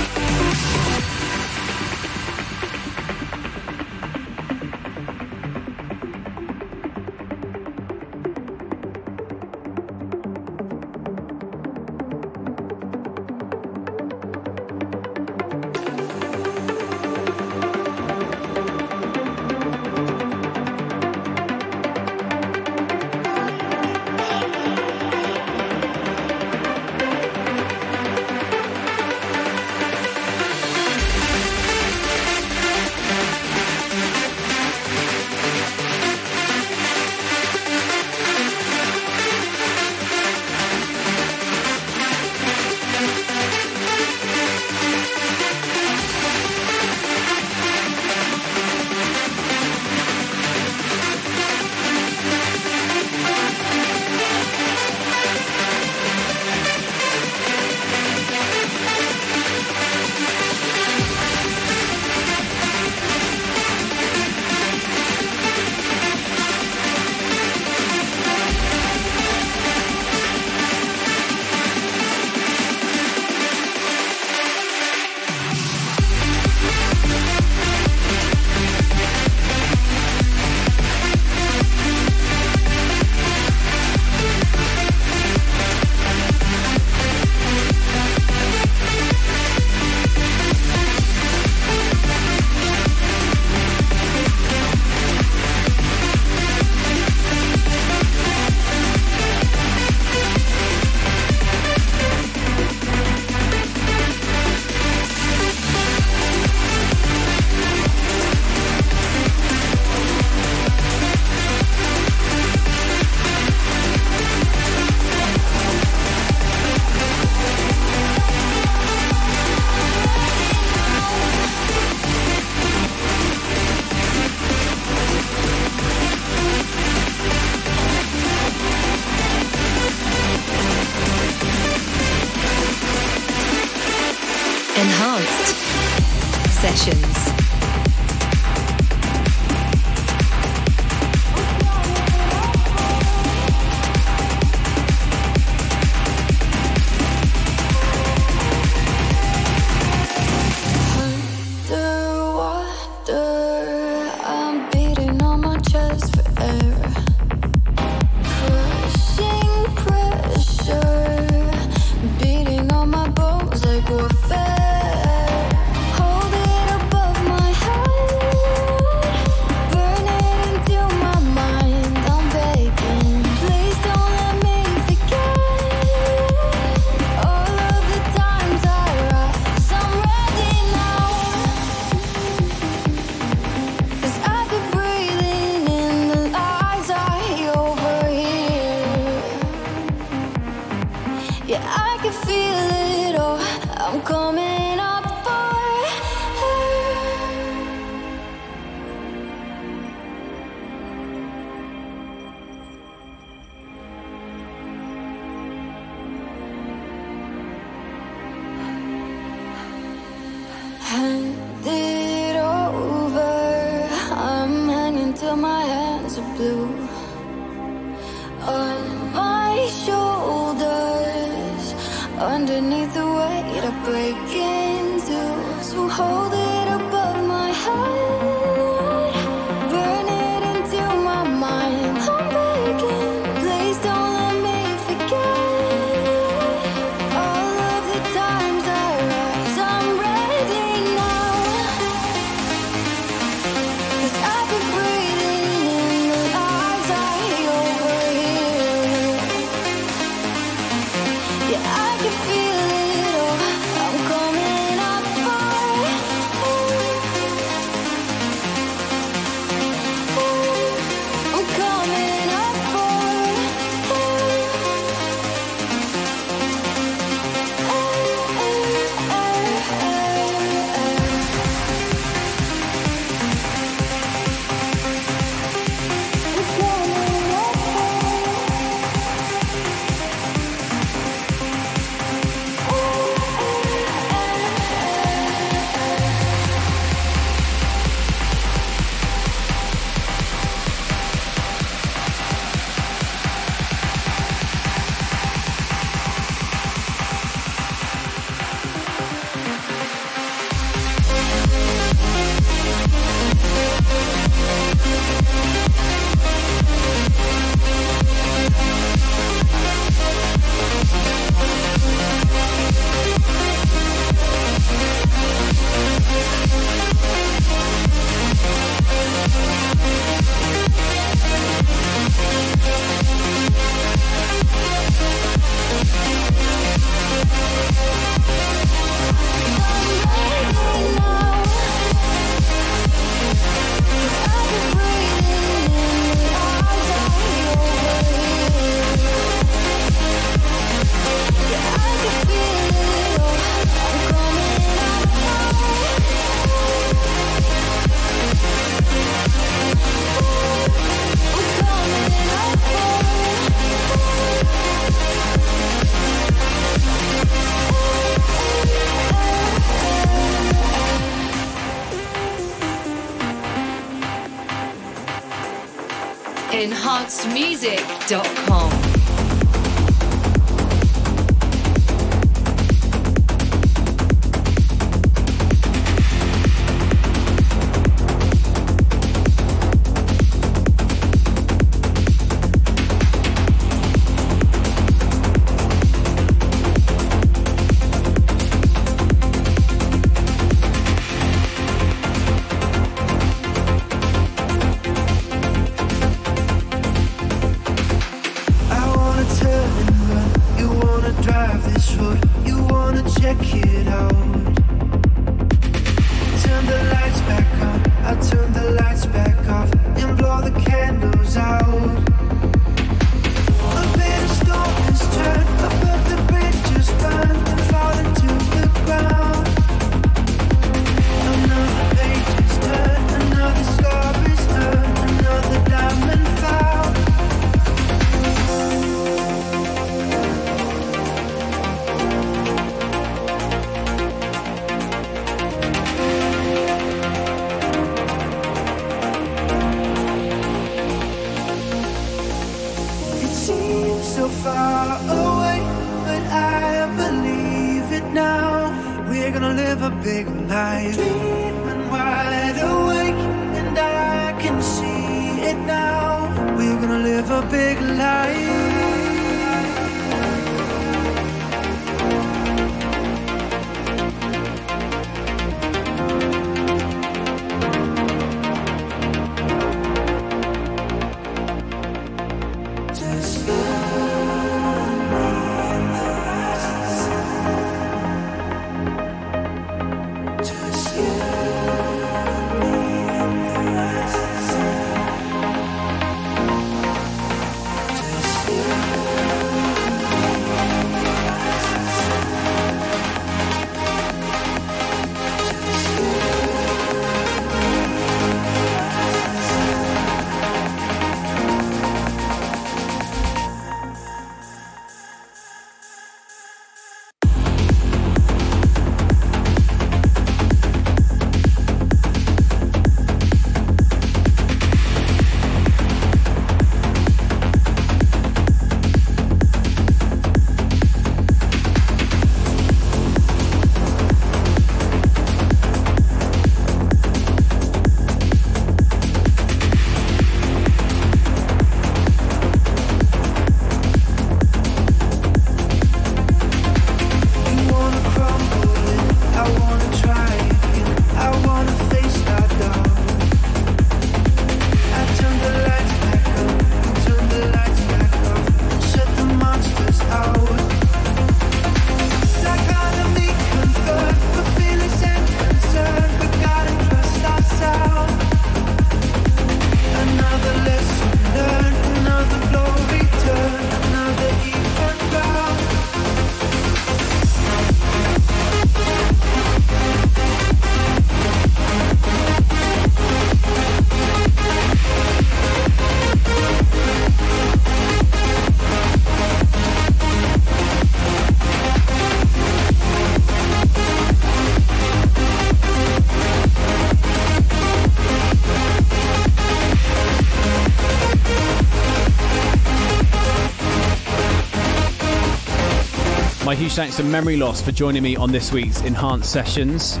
[596.66, 600.00] Huge thanks to Memory Loss for joining me on this week's Enhanced Sessions.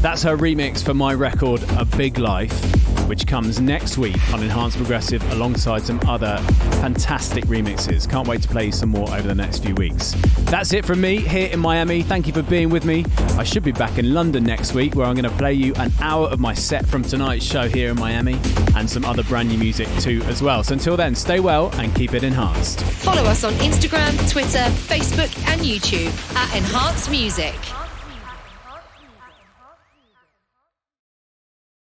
[0.00, 2.50] That's her remix for my record, A Big Life,
[3.06, 6.38] which comes next week on Enhanced Progressive alongside some other
[6.80, 8.08] fantastic remixes.
[8.08, 10.12] Can't wait to play some more over the next few weeks.
[10.46, 12.00] That's it from me here in Miami.
[12.00, 13.04] Thank you for being with me.
[13.38, 15.92] I should be back in London next week where I'm going to play you an
[16.00, 18.36] hour of my set from tonight's show here in Miami
[18.74, 20.64] and some other brand new music too as well.
[20.64, 22.82] So until then, stay well and keep it enhanced.
[22.82, 24.58] Follow us on Instagram, Twitter,
[24.88, 27.54] Facebook, and YouTube at Enhanced Music.